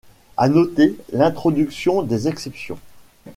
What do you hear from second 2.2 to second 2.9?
exceptions.